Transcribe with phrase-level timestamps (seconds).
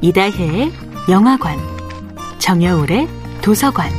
[0.00, 0.70] 이다혜의
[1.10, 1.58] 영화관,
[2.38, 3.08] 정여울의
[3.42, 3.90] 도서관.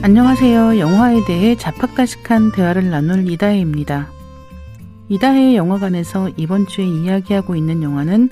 [0.00, 0.78] 안녕하세요.
[0.78, 4.08] 영화에 대해 자팍다식한 대화를 나눌 이다혜입니다.
[5.10, 8.30] 이다혜의 영화관에서 이번 주에 이야기하고 있는 영화는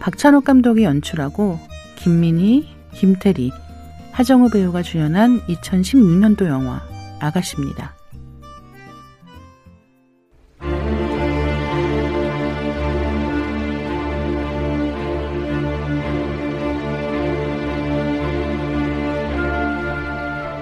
[0.00, 1.60] 박찬욱 감독이 연출하고
[1.94, 3.52] 김민희, 김태리,
[4.10, 6.82] 하정우 배우가 주연한 2016년도 영화
[7.20, 8.01] 아가씨입니다.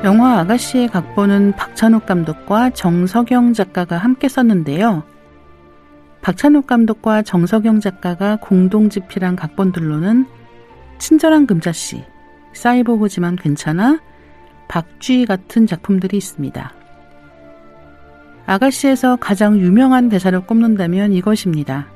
[0.02, 5.02] 영화 아가씨의 각본은 박찬욱 감독과 정석영 작가가 함께 썼는데요.
[6.22, 10.24] 박찬욱 감독과 정석영 작가가 공동 집필한 각본들로는
[10.98, 12.02] 친절한 금자씨,
[12.54, 14.00] 사이보그지만 괜찮아,
[14.68, 16.72] 박쥐 같은 작품들이 있습니다.
[18.46, 21.88] 아가씨에서 가장 유명한 대사를 꼽는다면 이것입니다.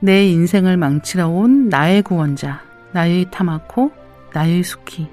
[0.00, 2.60] 내 인생을 망치러 온 나의 구원자,
[2.92, 3.92] 나의 타마코,
[4.32, 5.08] 나의 수키.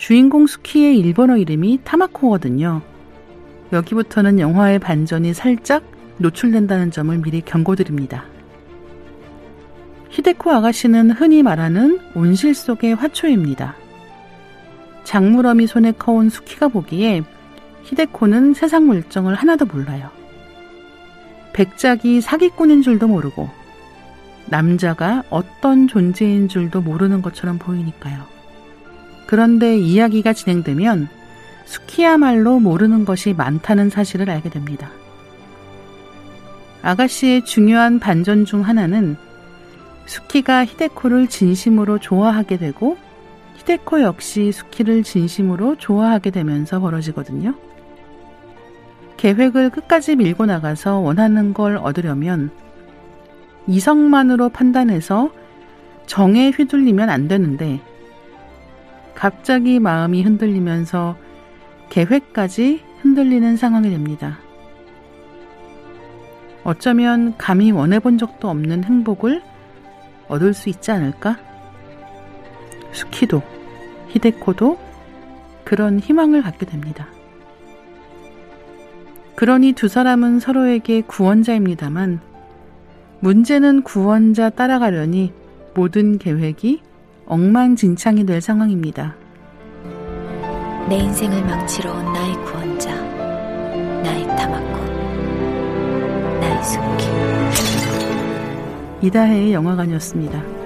[0.00, 2.80] 주인공 수키의 일본어 이름이 타마코거든요.
[3.70, 5.84] 여기부터는 영화의 반전이 살짝
[6.16, 8.24] 노출된다는 점을 미리 경고드립니다.
[10.08, 13.76] 히데코 아가씨는 흔히 말하는 온실 속의 화초입니다.
[15.04, 17.22] 장물어미 손에 커온 수키가 보기에
[17.82, 20.08] 히데코는 세상 물정을 하나도 몰라요.
[21.52, 23.50] 백작이 사기꾼인 줄도 모르고
[24.46, 28.39] 남자가 어떤 존재인 줄도 모르는 것처럼 보이니까요.
[29.30, 31.08] 그런데 이야기가 진행되면
[31.64, 34.90] 수키야말로 모르는 것이 많다는 사실을 알게 됩니다.
[36.82, 39.16] 아가씨의 중요한 반전 중 하나는
[40.06, 42.96] 수키가 히데코를 진심으로 좋아하게 되고
[43.54, 47.54] 히데코 역시 수키를 진심으로 좋아하게 되면서 벌어지거든요.
[49.16, 52.50] 계획을 끝까지 밀고 나가서 원하는 걸 얻으려면
[53.68, 55.30] 이성만으로 판단해서
[56.06, 57.80] 정에 휘둘리면 안 되는데
[59.20, 61.14] 갑자기 마음이 흔들리면서
[61.90, 64.38] 계획까지 흔들리는 상황이 됩니다.
[66.64, 69.42] 어쩌면 감히 원해본 적도 없는 행복을
[70.28, 71.36] 얻을 수 있지 않을까?
[72.92, 73.42] 수키도,
[74.08, 74.78] 히데코도
[75.64, 77.06] 그런 희망을 갖게 됩니다.
[79.34, 82.20] 그러니 두 사람은 서로에게 구원자입니다만
[83.20, 85.34] 문제는 구원자 따라가려니
[85.74, 86.80] 모든 계획이
[87.30, 89.14] 엉망진창이 될 상황입니다.
[90.88, 92.92] 내 인생을 망치러 온 나의 구원자,
[94.02, 94.84] 나의 타마코,
[96.40, 97.06] 나의 숙기.
[99.06, 100.59] 이다혜의 영화관이었습니다.